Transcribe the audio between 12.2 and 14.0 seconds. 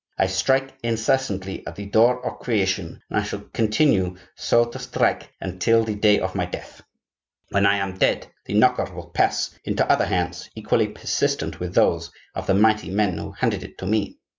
of the mighty men who handed it to